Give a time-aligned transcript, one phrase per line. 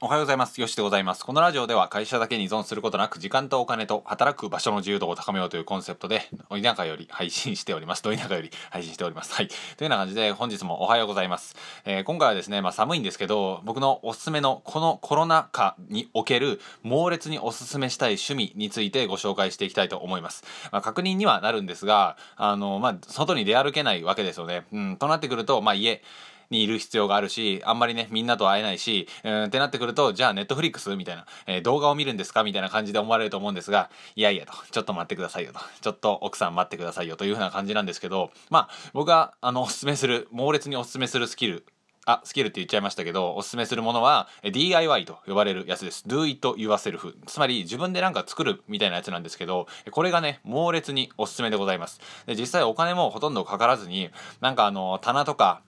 [0.00, 0.60] おはようございます。
[0.60, 1.24] よしでございます。
[1.26, 8.04] このラジオでは会社だけに依存することなく時間とお金と働く場所の自由度を高めようというコンセプトで、お田舎より配信しております。
[8.04, 9.34] ど田舎より配信しております。
[9.34, 9.48] はい。
[9.48, 11.56] というような感じで本日もおはようございます。
[11.84, 20.44] えー、今回はですね、まあ寒いんですけど、僕のおすすめのこのコロナ禍における猛烈におすすめしたい趣味についてご紹介していきたいと思います。
[20.70, 24.64] まあ確認にはなるんですが、あの、まあ外に出歩けないわけですよね。
[24.72, 26.04] うん、となってくると、まあ家、
[26.50, 32.42] にいる必要があるし、あんまりね、みんなと会えないし、うん、ってなってくると、じゃあネットフリックスみたいな、えー、動画を見るんですか？
[32.42, 41.66] みたいな感じで思われると思うんですが、いやいやと、ちょっと待ってくださいよと、ちょっと奥さん待ってくださいよというふうな感じなんですけど、まあ、僕が、あの、おすすめする、猛烈におすすめするスキル、
[42.06, 46.04] あ、スキルって言っちゃいましたけど、おすすめするものは DIY と呼ばれるやつです。
[46.06, 47.14] Do it yourself。
[47.26, 52.00] つまり自分でなんか作るみたいなやつなんですけど、これがね、猛烈におすすめでございます。
[52.24, 54.08] で実際お金もほとんどかからずに、
[54.40, 55.60] なんかあの、棚とか、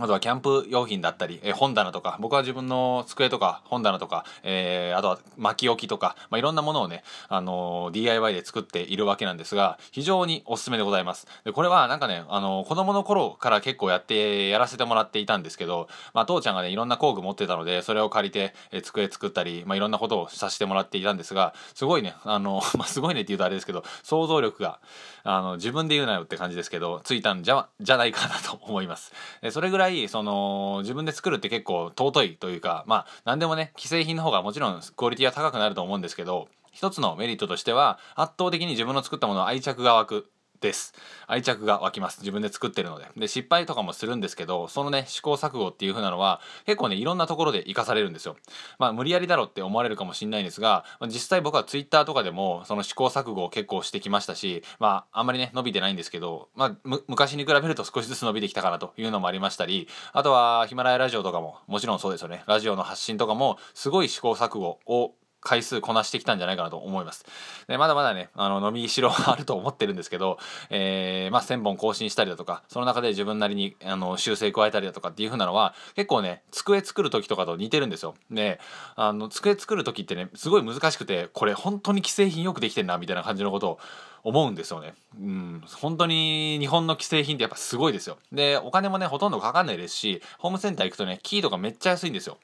[0.00, 11.26] あとはキャンプ用品だったり、え本棚とか、僕は自分の机とか本棚とか、えー、あとは巻き置きとか、まあ、いろんなものをね、あのー、DIY で作っているわけなんですが、非常におすすめでございます。
[11.44, 24.78] で、これはなんかね、あのー、子供の頃から結構やって、やらせてもらっていたんですけど、まあ、父ちゃんがね、いろんな工具持ってたので、それを借りて、え机作ったり、まあ、いろんなことをさせてもらっていたんですが、すごいね、あの、 まあ、すごいねって言うとあれですけど、想像力が、
[25.24, 29.12] あの、自分で言うなよって感じですけど、ついたんじゃ、じゃないかなと思います。
[29.50, 40.29] それぐらい、その、自分で作るって結構尊いというかまあ何でもね既製品の方がもちろんクオリティは高くなると思うんですけど一つのメリットとしては圧倒的に自分の作ったものは愛着が湧く。
[40.60, 40.94] です。
[41.26, 42.20] 愛着が湧きます。
[42.20, 43.08] 自分で作ってるので。
[43.16, 48.36] で失敗とかもするんですけどそのね試行錯誤っていう風なのは結構ねいろんなところで活かされるんですよ。
[48.78, 56.76] まあ無理やりだろって思われるかもしれないんですが実際僕は Twitter とかでもその試行錯誤を結構してきましたしまああんまりね伸びてないんですけどまあ
[57.08, 62.42] 昔に比べると少しずつ伸びてきたかなというのもありましたりあとはヒマラヤラジオとかももちろんそうですよね。
[62.46, 67.24] ラジオの発信とかもすごい試行錯誤を回数こなしてきたんじゃないかなと思います。
[67.66, 70.38] でまだまだね、あの、伸びしろあると思ってるんですけど、
[70.70, 78.14] えー、まあ、1000本更新したりだとか、その中で自分なりに、あの、修正加えたりだとかっていう風なのは、結構ね、机作る時とかと似てるんですよ。
[78.30, 78.60] で、
[78.96, 83.78] あの、机作る時ってね、すごい難しくて、これ本当に既製品よくできてんな、みたいな感じのことを
[84.22, 84.94] 思うんですよね。
[85.18, 88.18] うん、本当に日本の既製品ってやっぱすごいですよ。
[88.32, 92.38] で、お金もね、ほとんどかかんないですし、ホームセンター行くとね、キーとかめっちゃ安いんですよ。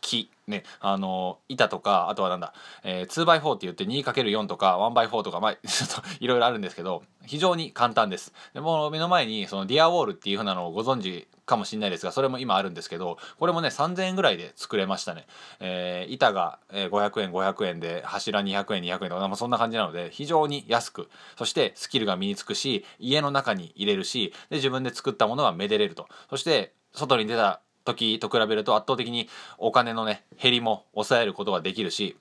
[0.00, 8.32] 木ねあの板とかあとはなんだ、えー、2x4 って言って 2×4 とか 1x4 とかまあ ちょっといろいろあるんですけど非常に簡単です。
[8.54, 15.26] でも目の前にそのディアウォールっていう風なのをご存知かもしれないですがそれも今あるんですけどこれもね3000円ぐらいで作れましたね、
[15.60, 21.10] えー、板が500円500円で柱200円200円とか、まあ、そんな感じなので非常に安く。
[21.36, 26.08] そしてスキルが身につくし家の中に入れるしで自分で作ったものはめでれると。
[26.30, 27.60] そして外に出た
[27.94, 29.28] 時と比べると圧倒的に
[29.58, 32.16] お金のね減りも抑えることができるし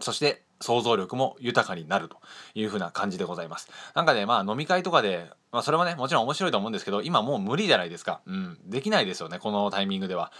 [0.00, 2.16] そして想像力も豊かになると
[2.54, 3.68] いうふうな感じでございます。
[3.94, 8.20] なんかね、まあ飲み会とかで、まあそれはね、もちろん面白いと思うんですけど、今もう無理じゃないですか。
[8.26, 8.58] うん。
[8.66, 10.32] できないですよね、このタイミングでは。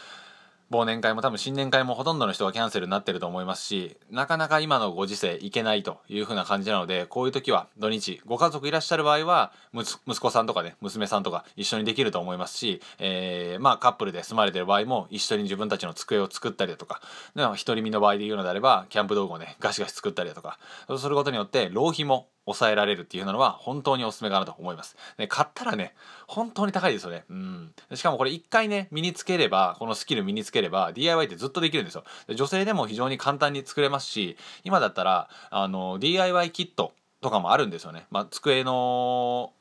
[0.71, 17.01] 忘年会も多分新年会もほとんどの人がキャンセルになってると思いますしなかなか今のご時世行けないという風な感じなのでこういう時は土日ご家族いらっしゃる場合は息子さんとかね娘さんとか一緒にできると思いますし、えー、まあカップルで住まれてる場合も一緒に自分たちの机を作ったりだとか
[17.35, 24.97] 独り身の場合で言うのであればキャンプ道具をねガシガシ作ったりだとかそうすることによって浪費も抑えられるっていうのは本当におすすめかなと思います。
[25.17, 25.95] で買ったらね、
[26.27, 27.25] 本当に高いですよね。
[27.29, 27.73] うん。
[27.95, 32.05] しかもこれ一回ね、身につければ、このスキル身につければ、DIY ってずっとできるんですよ。
[32.27, 38.07] で女性でも非常に簡単に作れますし、今だったら、あの、DIY キットとかもあるんですよね。
[38.11, 39.53] まあ、机の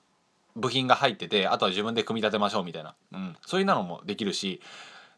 [0.55, 2.95] 部品が入ってて、あとは自分で組み立てましょうみたいな。
[3.13, 3.35] うん。
[3.45, 4.61] そういうのもできるし、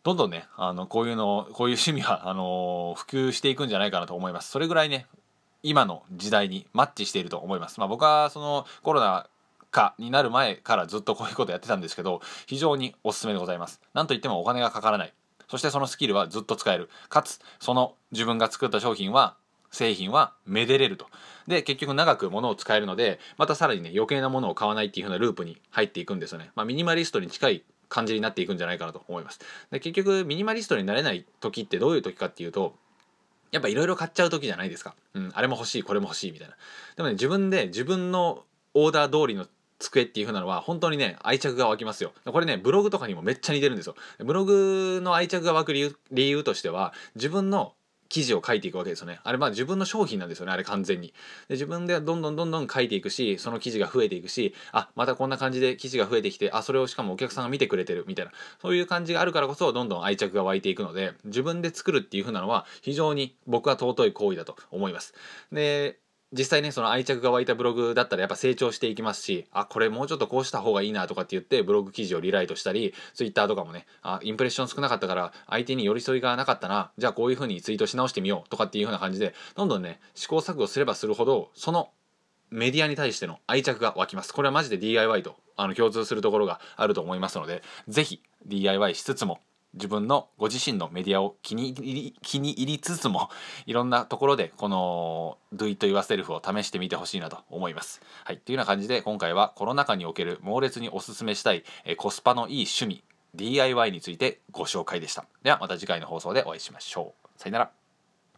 [0.03, 4.49] どんどんね、あの、こういうの、こういう趣味は、あのー、普及していくんじゃないかなと思います。
[4.49, 5.07] それぐらいね、
[5.63, 7.79] 今の時代にマッチしていると思います。
[7.79, 9.27] まあ、僕はそのコロナ
[9.71, 13.81] 禍になる前からずっとこういうことやってたんですけど非常におすすめでございます。
[13.93, 15.13] なんといってもお金がかからない。
[15.47, 16.89] そしてそのスキルはずっと使える。
[17.09, 19.35] かつその自分が作った商品は
[19.71, 21.07] 製品はめでれると。
[21.47, 26.51] で結局長く物を使えるのでまたさらにね余計なものを買わないっていう風なループに入っていくんですよね。
[26.55, 29.39] まあ、ミニマリストに近い感じになっていくんじゃないかなと思います。
[29.71, 32.75] で結局ミニマリストになれない時ってどういう時かっていうと
[33.51, 34.95] やっぱいろいろ買っちゃう時じゃないですか。
[35.13, 36.55] うん、あれも欲しい、これも欲しいみたいな。
[36.95, 38.43] でもね、自分で自分の
[38.73, 39.47] オーダー通りの
[39.79, 47.73] 机っていう風なのは本当にね愛着が湧きますよこれねブログとかにもめっちゃ似てるんですよブログの愛着が湧く理由理由としては自分の
[48.09, 49.19] 記事を書いていくわけですよね。
[49.23, 51.09] あれまあ自分の商品なんですよね、あれ完全に。
[51.09, 51.13] で
[51.51, 65.13] 自分でどんどんどんどん書いていくし、その記事が増えていくし、あ、またこんな感じで記事が増えてきて、あ、それをしかもお客さんが見てくれてるみたいな、そういう感じがあるからこそ、どんどん愛着が湧いていくので、自分で作るっていう風なのは非常に僕は尊い行為だと思います。
[65.51, 65.99] で、
[66.31, 81.89] 実際ねその愛着が湧いたブログだったらやっぱ成長していきますしあこれもうちょっとこうした方がいいなとかって言ってブログ記事をリライトしたりツイッターとかもねあインプレッション少なかったから相手に寄り添いがなかったなじゃあこういう風にツイートし直してみようとかっていう風な感じでどんどんね試行錯誤すればするほどその
[82.51, 84.33] メディアに対しての愛着が湧きます。
[84.33, 89.39] これはマジで DIY とあの共通するところがあると思いますので是非 DIY しつつも
[89.73, 93.29] 自分のご自身のメディアを気に入り気に入りつつも
[93.65, 98.01] いろんなところでこの Do It Yourself を試してみてほしいなと思います。
[98.23, 103.03] はい、というような感じで今回はコロナ禍における猛烈におすすめしたいえコスパのいい趣味
[103.35, 105.25] DIY についてご紹介でした。
[105.43, 107.29] ではまた次回の放送でお会いしましょう。
[107.39, 107.78] さよなら。